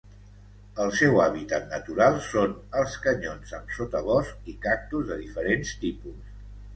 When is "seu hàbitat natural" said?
0.99-2.15